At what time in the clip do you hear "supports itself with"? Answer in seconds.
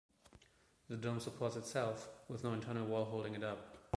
1.19-2.43